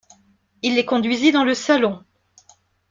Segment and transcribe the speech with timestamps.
[0.63, 2.03] Il les conduisit dans le salon.